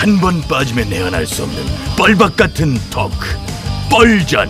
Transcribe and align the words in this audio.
한 0.00 0.18
번 0.20 0.40
빠지면 0.48 0.88
내안할 0.88 1.26
수 1.26 1.42
없는 1.42 1.62
뻘박 1.96 2.34
같은 2.36 2.78
토크 2.90 3.36
뻘전 3.90 4.48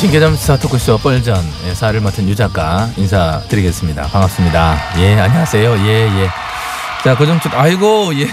신개념 0.00 0.34
스타 0.34 0.56
토크쇼 0.58 0.98
뻘전 0.98 1.40
예, 1.68 1.74
사를 1.74 2.00
맡은 2.00 2.28
유 2.28 2.34
작가 2.34 2.88
인사드리겠습니다. 2.96 4.02
반갑습니다. 4.08 4.76
예, 4.98 5.12
안녕하세요. 5.20 5.76
예, 5.86 6.22
예. 6.22 6.28
자, 7.04 7.16
고정 7.16 7.38
출, 7.38 7.54
아이고, 7.54 8.12
예. 8.16 8.26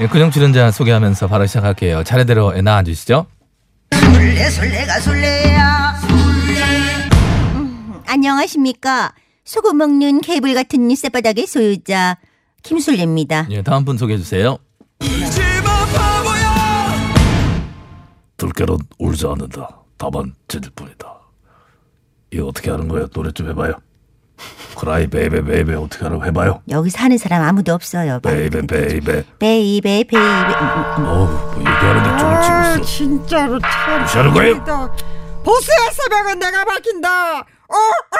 예, 0.00 0.06
고정 0.06 0.30
출연자 0.30 0.70
소개하면서 0.70 1.26
바로 1.26 1.46
시작할게요. 1.46 2.04
차례대로 2.04 2.56
예, 2.56 2.60
나와주시죠. 2.62 3.26
술래 3.94 4.48
술래가 4.50 5.00
술래야 5.00 6.00
음, 7.54 8.00
안녕하십니까 8.06 9.12
소금 9.44 9.76
먹는 9.76 10.20
개불 10.20 10.54
같은 10.54 10.94
쌔바닥의 10.94 11.46
소유자 11.46 12.16
김술래입니다. 12.62 13.48
예, 13.50 13.62
다음 13.62 13.84
분 13.84 13.98
소개해 13.98 14.18
주세요. 14.18 14.58
들깨는 18.36 18.78
울지 18.98 19.26
않는다. 19.26 19.80
다만 19.98 20.34
짖을 20.48 20.70
뿐이다. 20.74 21.12
이거 22.32 22.46
어떻게 22.46 22.70
하는 22.70 22.88
거야 22.88 23.06
노래 23.12 23.30
좀 23.32 23.48
해봐요. 23.50 23.74
Cry 24.76 25.06
baby 25.06 25.42
baby 25.44 25.74
어떻게 25.74 26.04
하라고 26.04 26.24
해봐요? 26.26 26.62
여기 26.70 26.90
사는 26.90 27.16
사람 27.18 27.42
아무도 27.42 27.72
없어요. 27.74 28.20
baby 28.20 28.62
baby 28.66 29.24
baby 29.38 30.04
baby. 30.04 30.16
어우 30.16 31.26
뭐 31.26 31.54
얘기하는데 31.58 32.18
종을 32.18 32.42
치고 32.42 32.82
있어. 32.84 32.92
진짜로 32.96 33.58
참 33.60 34.02
무시하는 34.02 34.32
거예요? 34.32 34.64
보스의 35.44 35.76
새벽은 35.92 36.38
내가 36.38 36.64
밝힌다. 36.64 37.40
어, 37.40 37.74
어. 37.74 38.12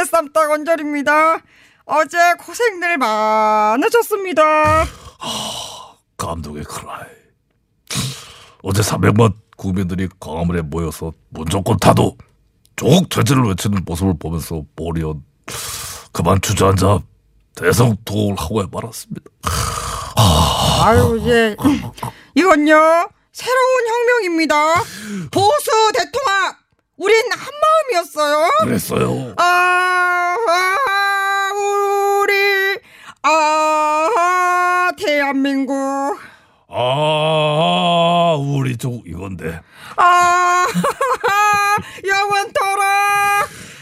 보스의 0.00 0.06
쌈딱 0.06 0.50
언저리입니다. 0.50 1.40
어제 1.84 2.16
고생들 2.38 2.96
많으셨습니다. 2.98 4.84
감독의 6.16 6.64
cry 6.64 7.06
어제 8.62 8.82
300만 8.82 9.34
국민들이 9.56 10.08
광화문에 10.18 10.62
모여서 10.62 11.12
무조건 11.28 11.78
타도 11.78 12.16
조국 12.76 13.08
퇴진을 13.08 13.44
외치는 13.48 13.82
모습을 13.84 14.14
보면서 14.18 14.62
보리언 14.76 15.22
그만 16.12 16.40
주저앉아 16.40 17.00
대성통을 17.56 18.36
하고 18.36 18.62
말았습니다 18.70 19.30
아유 20.82 21.20
예, 21.26 21.56
이건요 22.34 22.74
새로운 23.32 23.88
혁명입니다. 23.88 24.74
보수 25.30 25.70
대통합. 25.94 26.56
우린 27.00 27.16
한 27.32 27.40
마음이었어요. 27.62 28.50
그랬어요? 28.60 29.34
아, 29.38 30.36
아 30.48 31.50
우리 31.54 32.78
아 33.22 34.90
대한민국. 34.98 35.74
아 36.68 38.36
우리 38.38 38.76
조국 38.76 39.06
이건데. 39.08 39.60
아 39.96 40.66
영원토록 42.06 42.84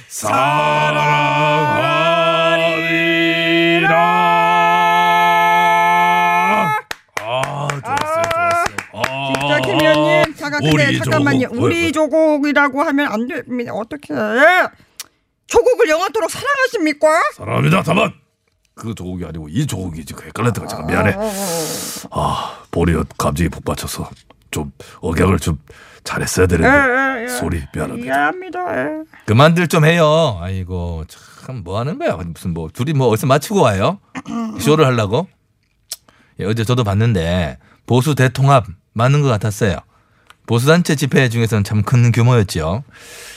사랑하 0.09 1.39
잠깐 10.50 10.60
근데 10.70 10.84
우리 10.86 10.98
잠깐만요 10.98 11.48
조국. 11.48 11.62
우리 11.62 11.82
왜, 11.84 11.92
조국이라고 11.92 12.82
하면 12.82 13.12
안 13.12 13.26
됩니다 13.28 13.72
어떻게 13.75 14.14
조국을 15.47 15.88
영원토록 15.88 16.31
사랑하십니까? 16.31 17.09
사랑합니다 17.36 17.82
다만 17.82 18.12
그 18.75 18.94
조국이 18.94 19.25
아니고 19.25 19.48
이 19.48 19.66
조국이지 19.66 20.14
그 20.14 20.26
헷갈렸다가 20.26 20.66
잠깐 20.66 20.86
미안해 20.86 21.16
아 22.10 22.62
보리언 22.70 23.04
감정이 23.19 23.48
북받쳐서 23.48 24.10
좀 24.50 24.72
억양을 25.00 25.38
좀 25.38 25.59
잘했어야 26.04 26.44
예, 26.44 26.47
되는데 26.47 26.69
예, 26.70 27.22
예. 27.25 27.28
소리 27.28 27.62
미안합니다 27.75 28.04
미안합니다 28.06 28.78
예. 28.78 28.88
그만들 29.26 29.69
좀 29.69 29.84
해요. 29.84 30.38
아이고, 30.41 31.04
참 31.09 31.62
뭐 31.65 31.78
하는 31.78 31.98
거야. 31.98 32.15
무슨 32.16 32.53
뭐 32.54 32.69
둘이 32.72 32.92
뭐 32.92 33.09
어디서 33.09 33.26
맞추고 33.26 33.60
와요? 33.62 33.98
쇼를 34.60 34.84
하려고? 34.86 35.28
예, 36.41 36.44
어제 36.44 36.62
저도 36.65 36.84
봤는데 36.84 37.59
보수 37.86 38.15
대통합 38.15 38.66
맞는 38.92 39.22
것 39.22 39.28
같았어요. 39.28 39.76
보수단체 40.53 40.97
집회 40.97 41.28
중에서는 41.28 41.62
참 41.62 41.82
큰 41.82 42.10
규모였죠. 42.10 42.82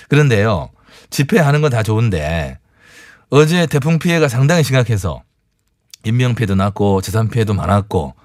그런데요, 0.10 0.72
집회하는 1.12 1.62
건 1.62 1.70
다 1.70 1.84
좋은데 1.84 2.58
어제 3.30 3.66
태풍 3.68 4.00
피해가 4.00 4.28
상당히 4.30 4.64
심각해서 4.64 5.22
인명 6.06 6.36
피해도 6.36 6.56
났고 6.56 7.02
재산 7.02 7.30
피해도 7.30 7.54
많았고 7.54 8.16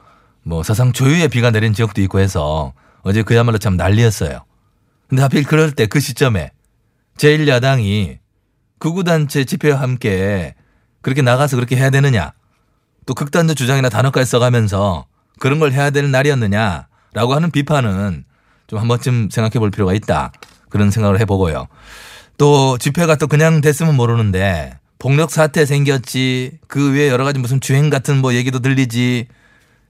뭐 0.45 0.63
사상 0.63 0.93
초유의 0.93 1.29
비가 1.29 1.51
내린 1.51 1.75
지역도 1.75 2.01
있고 2.03 2.21
해서 2.21 2.73
어제 3.03 3.23
그야말로 3.23 3.59
참 3.59 3.77
난리였어요. 3.77 4.45
근데 5.09 5.23
하필 5.23 5.45
그럴 5.45 5.73
때 5.73 5.87
그 5.87 6.01
시점에 6.01 6.51
제1야당이 7.19 8.19
극우단체 8.79 9.45
집회와 9.45 9.81
함께 9.81 10.55
그렇게 11.03 11.23
나가서 11.23 11.57
그렇게 11.57 11.77
해야 11.77 11.91
되느냐 11.91 12.33
또 13.05 13.15
극단적 13.15 13.57
주장이나 13.57 13.89
단어까지 13.89 14.29
써가면서 14.31 15.07
그런 15.39 15.59
걸 15.59 15.73
해야 15.73 15.91
되는 15.91 16.11
날이었느냐라고 16.11 17.35
하는 17.35 17.51
비판은 17.51 18.25
좀 18.67 18.79
한 18.81 18.89
번쯤 18.89 19.29
생각해 19.31 19.59
볼 19.59 19.71
필요가 19.71 19.95
있다. 19.95 20.33
그런 20.69 20.91
생각을 20.91 21.21
해보고요. 21.21 21.69
또 22.39 22.77
집회가 22.79 23.17
또 23.17 23.27
그냥 23.29 23.61
됐으면 23.61 23.97
모르는데 23.97 24.79
폭력 24.99 25.31
사태 25.31 25.65
생겼지 25.65 26.59
그 26.67 26.93
외에 26.93 27.09
여러 27.09 27.25
가지 27.25 27.39
무슨 27.39 27.61
주행 27.61 27.91
같은 27.91 28.21
뭐 28.21 28.35
얘기도 28.35 28.59
들리지 28.61 29.27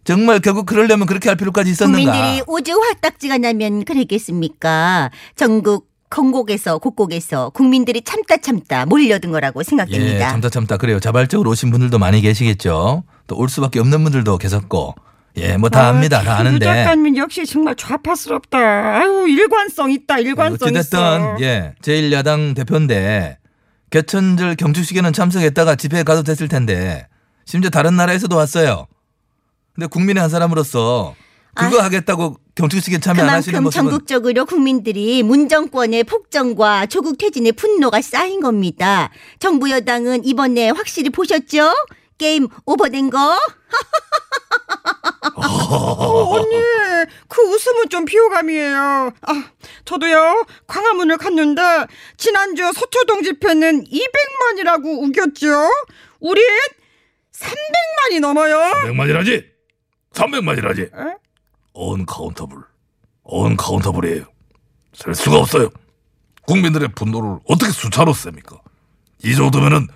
정말 0.04 0.40
결국 0.40 0.66
그러려면 0.66 1.06
그렇게 1.06 1.28
할 1.28 1.36
필요까지 1.36 1.70
있었는가? 1.70 2.12
국민들이 2.12 2.42
오즈 2.46 2.70
화딱지가 2.70 3.38
나면 3.38 3.84
그랬겠습니까 3.84 5.10
전국 5.34 5.88
건곡에서 6.10 6.78
곡곡에서 6.78 7.50
국민들이 7.50 8.00
참다 8.02 8.36
참다 8.36 8.86
몰려든 8.86 9.32
거라고 9.32 9.60
예, 9.60 9.64
생각됩니다 9.64 10.30
참다 10.30 10.50
참다 10.50 10.76
그래요. 10.76 11.00
자발적으로 11.00 11.50
오신 11.50 11.70
분들도 11.72 11.98
많이 11.98 12.20
계시겠죠. 12.20 13.02
또 13.26 13.36
올 13.36 13.48
수밖에 13.48 13.80
없는 13.80 14.04
분들도 14.04 14.38
계셨고, 14.38 14.94
예, 15.38 15.56
뭐 15.56 15.68
다 15.68 15.88
압니다, 15.88 16.22
다유 16.22 16.30
아는데. 16.36 16.64
작가님 16.64 17.16
역시 17.16 17.44
정말 17.44 17.74
좌파스럽다. 17.76 18.58
아유 18.58 19.26
일관성 19.28 19.90
있다. 19.90 20.18
일관성 20.20 20.70
있어. 20.74 20.80
어찌됐든 20.80 21.40
예, 21.40 21.74
제1야당 21.82 22.54
대표인데 22.56 23.38
개천절 23.90 24.56
경축식에는 24.56 25.12
참석했다가 25.12 25.76
집회에 25.76 26.02
가도 26.02 26.22
됐을 26.22 26.48
텐데 26.48 27.06
심지어 27.44 27.70
다른 27.70 27.96
나라에서도 27.96 28.34
왔어요. 28.34 28.86
근데 29.74 29.86
국민의 29.86 30.20
한 30.22 30.30
사람으로서 30.30 31.14
그거 31.54 31.80
하겠다고 31.82 32.36
경축식에 32.54 32.98
참여 32.98 33.22
안 33.22 33.28
하시는 33.28 33.58
그만큼 33.58 33.64
모습은 33.64 33.82
전국적으로 33.90 34.46
국민들이 34.46 35.22
문정권의 35.22 36.04
폭정과 36.04 36.86
조국 36.86 37.18
퇴진의 37.18 37.52
분노가 37.52 38.00
쌓인 38.02 38.40
겁니다. 38.40 39.10
정부 39.38 39.70
여당은 39.70 40.24
이번에 40.24 40.70
확실히 40.70 41.10
보셨죠? 41.10 41.72
game 42.18 42.48
over된 42.64 43.10
거? 43.10 43.18
어, 45.34 46.34
언니, 46.34 46.62
그 47.28 47.42
웃음은 47.42 47.88
좀 47.88 48.04
비호감이에요. 48.04 49.12
아, 49.22 49.44
저도요, 49.84 50.46
광화문을 50.66 51.18
갔는데, 51.18 51.62
지난주 52.16 52.70
서초동 52.72 53.22
집회는 53.22 53.84
200만이라고 53.84 54.84
우겼죠? 55.08 55.68
우린 56.20 56.44
300만이 57.32 58.20
넘어요. 58.20 58.56
300만이라지? 58.84 59.44
300만이라지? 60.12 60.80
에? 60.94 61.16
Uncountable. 61.72 62.58
Uncountable이에요. 63.24 64.24
셀 64.94 65.14
수가 65.14 65.36
없어요. 65.38 65.70
국민들의 66.46 66.88
분노를 66.94 67.38
어떻게 67.48 67.70
숫자로 67.72 68.12
셉니까? 68.12 68.56
이 69.24 69.34
정도면은 69.34 69.88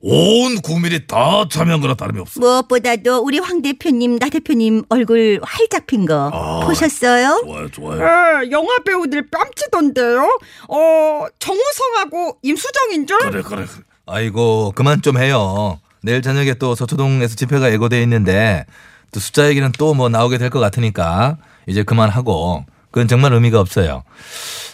온 0.00 0.60
국민이 0.62 1.06
다 1.06 1.44
참여한 1.50 1.80
거나 1.80 1.94
다름이 1.94 2.20
없어. 2.20 2.38
무엇보다도 2.40 3.18
우리 3.24 3.38
황 3.40 3.62
대표님, 3.62 4.18
나 4.18 4.28
대표님 4.28 4.84
얼굴 4.88 5.40
활짝 5.42 5.86
핀 5.86 6.06
거 6.06 6.30
아. 6.32 6.60
보셨어요? 6.64 7.42
좋아요, 7.44 7.68
좋아요. 7.70 8.00
에, 8.44 8.50
영화 8.52 8.78
배우들 8.84 9.28
뺨치던데요? 9.28 10.38
어, 10.68 11.26
정우성하고 11.40 12.38
임수정인 12.42 13.06
줄? 13.08 13.18
그래, 13.18 13.42
그래. 13.42 13.64
그래. 13.66 13.66
아이고 14.06 14.72
그만 14.74 15.02
좀 15.02 15.18
해요. 15.18 15.80
내일 16.02 16.22
저녁에 16.22 16.54
또 16.54 16.74
서초동에서 16.76 17.34
집회가 17.34 17.70
예고돼 17.72 18.00
있는데 18.02 18.64
또 19.12 19.18
숫자 19.20 19.48
얘기는 19.48 19.70
또 19.72 19.94
뭐 19.94 20.08
나오게 20.08 20.38
될 20.38 20.48
것 20.50 20.60
같으니까 20.60 21.36
이제 21.66 21.82
그만하고 21.82 22.64
그건 22.92 23.08
정말 23.08 23.32
의미가 23.32 23.58
없어요. 23.60 24.04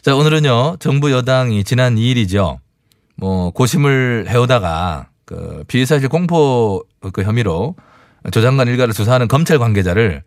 자 0.02 0.14
오늘은요 0.14 0.76
정부 0.80 1.10
여당이 1.10 1.64
지난 1.64 1.96
2일이죠. 1.96 2.58
뭐 3.16 3.50
고심을 3.50 4.26
해오다가 4.28 5.06
그 5.24 5.64
비사실 5.68 6.08
공포 6.08 6.82
그 7.12 7.22
혐의로 7.22 7.74
조 8.32 8.40
장관 8.40 8.68
일가를 8.68 8.94
수사하는 8.94 9.28
검찰 9.28 9.58
관계자를 9.58 10.22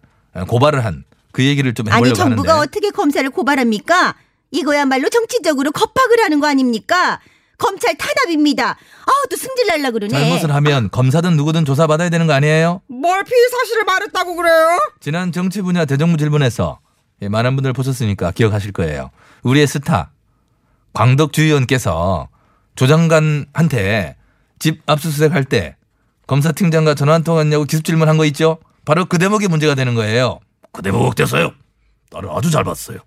고발을 0.47 0.83
한 0.85 1.03
그 1.37 1.45
얘기를 1.45 1.71
좀 1.75 1.85
아니 1.89 1.97
해보려고 1.97 2.15
정부가 2.15 2.53
하는데 2.53 2.67
어떻게 2.67 2.89
검사를 2.89 3.29
고발합니까? 3.29 4.15
이거야말로 4.49 5.07
정치적으로 5.09 5.71
겁박을 5.71 6.19
하는 6.23 6.39
거 6.39 6.47
아닙니까? 6.47 7.19
검찰 7.59 7.95
탄압입니다. 7.95 8.69
아우 8.69 9.27
또 9.29 9.35
승질 9.35 9.67
날라 9.67 9.91
그러네. 9.91 10.11
잘못을 10.17 10.51
하면 10.55 10.89
검사든 10.89 11.37
누구든 11.37 11.63
조사받아야 11.63 12.09
되는 12.09 12.25
거 12.25 12.33
아니에요? 12.33 12.81
뭘 12.87 13.23
피의 13.23 13.49
사실을 13.51 13.83
말했다고 13.83 14.35
그래요? 14.35 14.79
지난 14.99 15.31
정치 15.31 15.61
분야 15.61 15.85
대정부 15.85 16.17
질문에서 16.17 16.79
예, 17.21 17.29
많은 17.29 17.55
분들 17.55 17.71
보셨으니까 17.73 18.31
기억하실 18.31 18.71
거예요. 18.71 19.11
우리의 19.43 19.67
스타 19.67 20.09
광덕 20.93 21.33
주의원께서 21.33 22.29
조 22.75 22.87
장관한테 22.87 24.15
집 24.59 24.81
압수수색 24.85 25.33
할 25.33 25.43
때 25.45 25.75
검사팀장과 26.27 26.95
전화 26.95 27.13
한 27.13 27.23
통했냐고 27.23 27.63
기습 27.65 27.85
질문한 27.85 28.17
거 28.17 28.25
있죠? 28.25 28.57
바로 28.85 29.05
그 29.05 29.17
대목이 29.17 29.47
문제가 29.47 29.75
되는 29.75 29.95
거예요. 29.95 30.39
그 30.73 30.81
대목 30.81 31.01
어땠어요? 31.05 31.51
나는 32.11 32.29
아주 32.31 32.51
잘 32.51 32.63
봤어요. 32.63 32.97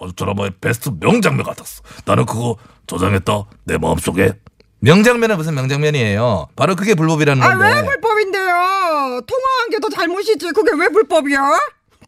아주 0.00 0.12
드라마의 0.14 0.52
베스트 0.60 0.90
명장면 1.00 1.44
같았어. 1.44 1.82
나는 2.04 2.26
그거 2.26 2.56
저장했다. 2.86 3.44
내 3.64 3.78
마음속에. 3.78 4.32
명장면은 4.80 5.36
무슨 5.36 5.54
명장면이에요. 5.54 6.48
바로 6.56 6.74
그게 6.76 6.94
불법이라는 6.94 7.42
아, 7.42 7.48
건데. 7.56 7.64
왜 7.80 7.84
불법인데요? 7.84 8.44
통화한 9.26 9.70
게 9.70 9.78
더 9.80 9.88
잘못이지. 9.88 10.52
그게 10.52 10.72
왜 10.78 10.88
불법이야? 10.88 11.38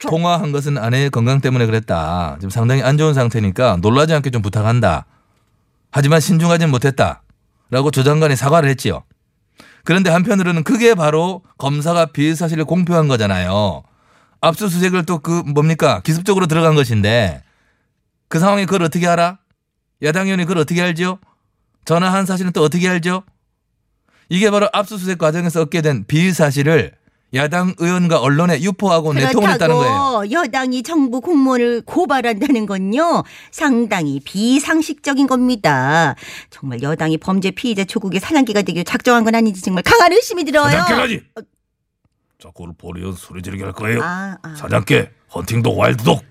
통화한 0.00 0.52
것은 0.52 0.76
아내의 0.78 1.10
건강 1.10 1.40
때문에 1.40 1.64
그랬다. 1.66 2.36
지금 2.40 2.50
상당히 2.50 2.82
안 2.82 2.98
좋은 2.98 3.14
상태니까 3.14 3.78
놀라지 3.80 4.12
않게 4.14 4.30
좀 4.30 4.42
부탁한다. 4.42 5.06
하지만 5.90 6.20
신중하진 6.20 6.70
못했다. 6.70 7.22
라고 7.70 7.90
조 7.90 8.02
장관이 8.02 8.36
사과를 8.36 8.68
했지요. 8.70 9.02
그런데 9.84 10.10
한편으로는 10.10 10.64
그게 10.64 10.94
바로 10.94 11.42
검사가 11.58 12.06
비사실을 12.06 12.64
공표한 12.64 13.08
거잖아요. 13.08 13.82
압수수색을 14.40 15.04
또 15.06 15.18
그 15.18 15.42
뭡니까? 15.46 16.00
기습적으로 16.04 16.46
들어간 16.46 16.74
것인데 16.74 17.42
그 18.28 18.38
상황에 18.38 18.64
그걸 18.66 18.82
어떻게 18.82 19.06
알아? 19.06 19.38
야당 20.02 20.26
의원이 20.26 20.44
그걸 20.44 20.58
어떻게 20.58 20.82
알죠? 20.82 21.18
전화한 21.84 22.26
사실은 22.26 22.52
또 22.52 22.62
어떻게 22.62 22.88
알죠? 22.88 23.22
이게 24.28 24.50
바로 24.50 24.68
압수수색 24.72 25.18
과정에서 25.18 25.62
얻게 25.62 25.82
된 25.82 26.04
비사실을 26.04 26.92
야당 27.36 27.74
의원과 27.78 28.20
언론에 28.20 28.60
유포하고 28.60 29.12
내통을 29.12 29.50
했다는 29.50 29.74
거예요. 29.74 29.92
그렇다고 29.92 30.30
여당이 30.30 30.82
정부 30.82 31.20
공무원을 31.20 31.82
고발한다는 31.84 32.66
건요 32.66 33.22
상당히 33.50 34.20
비상식적인 34.20 35.26
겁니다. 35.26 36.14
정말 36.50 36.82
여당이 36.82 37.18
범죄 37.18 37.50
피의자 37.50 37.84
조국의 37.84 38.20
사냥개가 38.20 38.62
되길 38.62 38.84
작정한 38.84 39.24
건 39.24 39.34
아닌지 39.34 39.60
정말 39.62 39.82
강한 39.82 40.12
의심이 40.12 40.44
들어요. 40.44 40.70
사냥개까지. 40.70 41.22
자꾸 42.42 42.64
오늘 42.64 42.74
보리언 42.76 43.12
소리 43.14 43.42
지르게 43.42 43.64
할 43.64 43.72
거예요. 43.72 44.00
아, 44.02 44.36
아. 44.42 44.54
사냥개, 44.56 45.08
헌팅독, 45.34 45.78
와일드독. 45.78 46.22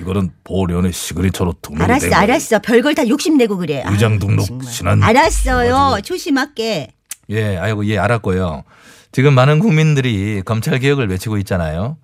이거는 0.00 0.30
보리언의 0.44 0.92
시그니처로 0.92 1.54
등록이 1.60 1.84
알았어, 1.84 2.00
된 2.00 2.10
거예요. 2.10 2.22
알았어. 2.22 2.58
별걸 2.60 2.94
다 2.94 3.06
욕심내고 3.06 3.58
그래. 3.58 3.82
아, 3.84 3.92
의장 3.92 4.18
등록 4.18 4.46
정말. 4.46 4.66
지난 4.66 5.02
알았어요. 5.02 6.00
조심할게. 6.02 6.92
예, 7.30 7.56
아이고, 7.58 7.84
예, 7.86 7.98
알았고요. 7.98 8.64
지금 9.12 9.34
많은 9.34 9.58
국민들이 9.58 10.42
검찰 10.44 10.78
개혁을 10.78 11.08
외치고 11.08 11.36
있잖아요. 11.38 11.98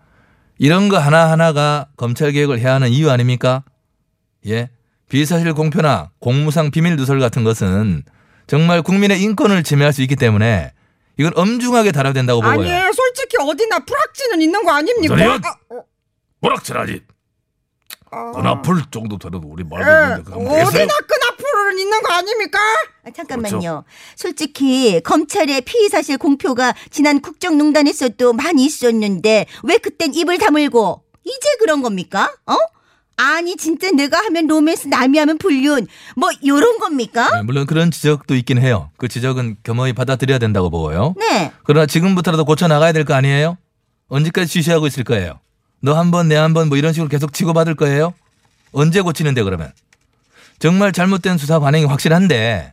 이런 0.58 0.88
거 0.88 0.98
하나하나가 0.98 1.86
검찰 1.96 2.32
개혁을 2.32 2.58
해야 2.58 2.74
하는 2.74 2.90
이유 2.90 3.10
아닙니까? 3.10 3.64
예. 4.46 4.68
비사실 5.08 5.54
공표나 5.54 6.10
공무상 6.20 6.70
비밀 6.70 6.96
누설 6.96 7.18
같은 7.18 7.44
것은 7.44 8.02
정말 8.46 8.82
국민의 8.82 9.22
인권을 9.22 9.62
침해할 9.62 9.92
수 9.92 10.02
있기 10.02 10.16
때문에 10.16 10.72
이건 11.18 11.32
엄중하게 11.34 11.92
다뤄야 11.92 12.12
된다고 12.12 12.42
보고요. 12.42 12.60
아니에요. 12.60 12.92
솔직히 12.92 13.36
어디나 13.40 13.78
불확지는 13.80 14.42
있는 14.42 14.62
거 14.64 14.72
아닙니까? 14.72 15.14
아, 15.14 15.74
어, 15.74 15.82
뭐락질하지. 16.40 17.02
아. 18.10 18.32
그나풀 18.32 18.82
정도 18.90 19.18
되는 19.18 19.40
우리 19.44 19.64
말도 19.64 19.90
예, 19.90 20.02
있는데 20.04 20.22
그럼 20.24 20.44
되세요? 20.44 20.64
어디나 20.66 20.94
끈앞으로는 21.06 21.78
있는 21.78 22.02
거 22.02 22.12
아닙니까? 22.12 22.58
아, 23.08 23.12
잠깐만요. 23.14 23.84
솔직히 24.16 25.00
검찰의 25.02 25.62
피의 25.62 25.88
사실 25.88 26.18
공표가 26.18 26.74
지난 26.90 27.20
국정농단에서도 27.20 28.32
많이 28.34 28.64
있었는데 28.66 29.46
왜 29.64 29.78
그땐 29.78 30.14
입을 30.14 30.38
다물고 30.38 31.02
이제 31.24 31.48
그런 31.60 31.82
겁니까? 31.82 32.34
어? 32.46 32.54
아니 33.16 33.56
진짜 33.56 33.90
내가 33.90 34.18
하면 34.26 34.46
로맨스 34.46 34.86
남이 34.88 35.18
하면 35.18 35.38
불륜 35.38 35.86
뭐 36.16 36.30
요런 36.46 36.78
겁니까? 36.78 37.28
네, 37.34 37.42
물론 37.42 37.66
그런 37.66 37.90
지적도 37.90 38.36
있긴 38.36 38.58
해요. 38.58 38.90
그 38.96 39.08
지적은 39.08 39.56
겸허히 39.64 39.92
받아들여야 39.92 40.38
된다고 40.38 40.70
보고요. 40.70 41.14
네. 41.18 41.50
그러나 41.64 41.86
지금부터라도 41.86 42.44
고쳐 42.44 42.68
나가야 42.68 42.92
될 42.92 43.04
거 43.04 43.14
아니에요? 43.14 43.56
언제까지 44.08 44.46
쉬쉬하고 44.52 44.86
있을 44.86 45.02
거예요? 45.04 45.40
너 45.82 45.94
한 45.94 46.10
번, 46.10 46.28
내 46.28 46.36
한 46.36 46.54
번 46.54 46.68
뭐 46.68 46.76
이런 46.78 46.92
식으로 46.92 47.08
계속 47.08 47.32
치고받을 47.32 47.74
거예요? 47.74 48.14
언제 48.72 49.00
고치는데 49.00 49.42
그러면? 49.42 49.72
정말 50.60 50.92
잘못된 50.92 51.38
수사 51.38 51.58
관행이 51.58 51.84
확실한데 51.86 52.72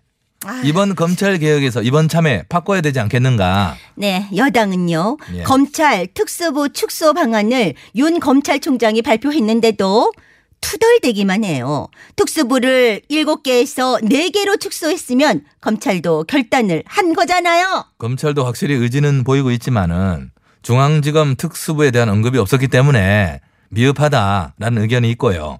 이번 0.63 0.95
검찰 0.95 1.37
개혁에서 1.37 1.81
이번 1.81 2.07
참에 2.07 2.43
바꿔야 2.49 2.81
되지 2.81 2.99
않겠는가? 2.99 3.75
네, 3.95 4.27
여당은요. 4.35 5.17
예. 5.35 5.43
검찰 5.43 6.07
특수부 6.13 6.69
축소 6.69 7.13
방안을 7.13 7.73
윤 7.95 8.19
검찰총장이 8.19 9.01
발표했는데도 9.01 10.11
투덜대기만 10.61 11.43
해요. 11.43 11.87
특수부를 12.15 13.01
7개에서 13.09 14.01
4개로 14.01 14.59
축소했으면 14.59 15.43
검찰도 15.61 16.23
결단을 16.23 16.83
한 16.87 17.13
거잖아요. 17.13 17.85
검찰도 17.99 18.43
확실히 18.45 18.73
의지는 18.75 19.23
보이고 19.23 19.51
있지만은 19.51 20.31
중앙지검 20.63 21.35
특수부에 21.35 21.91
대한 21.91 22.09
언급이 22.09 22.39
없었기 22.39 22.67
때문에 22.69 23.41
미흡하다라는 23.69 24.81
의견이 24.81 25.11
있고요. 25.11 25.59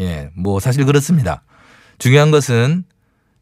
예, 0.00 0.30
뭐 0.34 0.60
사실 0.60 0.86
그렇습니다. 0.86 1.42
중요한 1.98 2.30
것은 2.30 2.84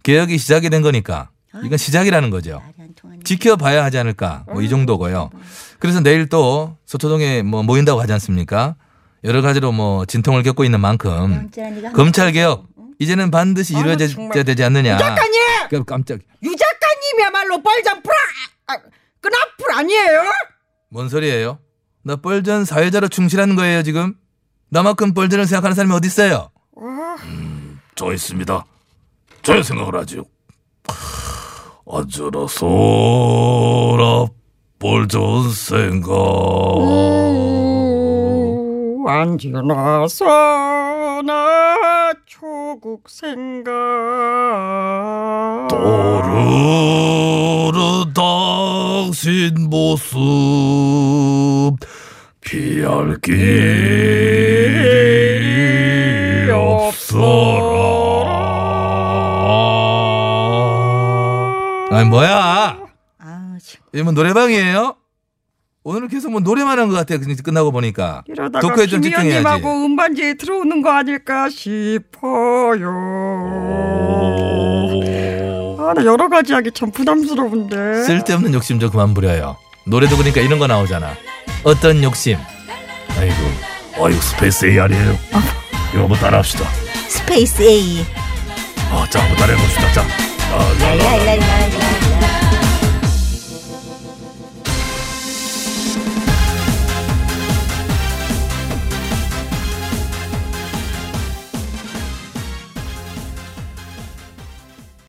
개혁이 0.05 0.39
시작이 0.39 0.71
된 0.71 0.83
거니까 0.83 1.31
이건 1.65 1.77
시작이라는 1.79 2.31
거죠. 2.31 2.63
지켜봐야 3.25 3.83
하지 3.85 3.99
않을까 3.99 4.45
뭐 4.53 4.63
이 4.63 4.69
정도고요. 4.69 5.31
그래서 5.81 6.01
내일 6.01 6.29
또 6.29 6.77
서초동에 6.87 7.43
뭐 7.43 7.63
모인다고 7.63 8.01
하지 8.01 8.13
않습니까? 8.15 8.77
여러 9.25 9.41
가지로 9.43 9.73
뭐 9.73 10.05
진통을 10.07 10.43
겪고 10.43 10.65
있는 10.65 10.81
만큼 10.81 11.51
검찰 11.95 12.33
개혁 12.33 12.67
이제는 13.01 13.31
반드시 13.31 13.75
이루어져야. 13.77 14.45
되지 14.45 14.63
않느냐. 14.63 14.97
작가님! 14.99 15.41
깜- 15.71 15.85
깜짝 15.85 16.19
유 16.43 16.55
작가님이야말로 16.55 17.63
뻘전 17.63 18.03
프라 18.03 18.15
아, 18.69 18.77
끈앞풀 19.21 19.73
아니에요? 19.75 20.23
뭔 20.91 21.09
소리예요? 21.09 21.59
나 22.05 22.17
뻘전 22.17 22.65
사회자로 22.67 23.09
충실한 23.09 23.57
거예요 23.57 23.83
지금. 23.83 24.15
나만큼 24.71 25.15
뻘전을 25.15 25.47
생각하는 25.47 25.75
사람이 25.75 25.93
어디 25.95 26.07
있어요? 26.09 26.51
저 27.97 28.13
있습니다. 28.13 28.65
저의 29.45 29.63
생각을 29.63 29.95
하지요. 29.97 30.25
어쩌라소라 31.85 32.67
볼전 34.79 35.51
생각. 35.51 36.15
안지나서 39.07 40.25
나 41.27 42.13
조국 42.25 43.09
생각 43.09 43.73
떠오르는 45.69 46.95
당신 48.15 49.69
모습 49.69 50.19
피할 52.41 53.19
길 53.21 54.54
아니 61.95 62.09
뭐야? 62.09 62.79
아우 63.19 63.59
참. 63.63 63.83
이뭐 63.95 64.13
노래방이에요? 64.13 64.97
오늘 65.87 66.09
계속 66.09 66.31
뭐 66.33 66.41
노래만 66.41 66.79
한 66.79 66.89
것 66.89 66.95
같아. 66.95 67.19
그냥 67.19 67.37
끝나고 67.37 67.71
보니까. 67.71 68.23
이러다가 68.27 68.61
독후에 68.61 68.87
좀 68.87 69.03
집중해야지. 69.03 69.43
김희연님하고 69.43 69.85
음반지에 69.85 70.35
들어오는 70.35 70.81
거 70.83 70.91
아닐까 70.91 71.49
싶어요. 71.51 72.91
아, 75.79 75.93
나 75.95 76.05
여러 76.05 76.29
가지 76.29 76.55
하기 76.55 76.71
참 76.73 76.91
부담스러운데. 76.91 78.03
쓸데없는 78.05 78.55
욕심 78.55 78.81
좀 78.81 78.91
그만 78.91 79.13
부려요. 79.13 79.57
노래도 79.87 80.17
그러니까 80.17 80.41
이런 80.41 80.59
거 80.59 80.67
나오잖아. 80.67 81.13
어떤 81.65 82.03
욕심? 82.03 82.39
아이고, 83.19 83.35
아이고 84.03 84.19
스페이스 84.21 84.65
A 84.67 84.81
아니에요? 84.81 85.19
이거 85.93 86.01
한번 86.03 86.19
따라합시다. 86.19 86.65
스페이스 87.09 87.63
A. 87.63 88.07
아, 88.91 89.07
자, 89.11 89.21
한번 89.21 89.37
따라해봅시다. 89.37 89.93
자, 89.93 90.03
아. 90.53 90.75
랄랄랄랄. 90.81 91.84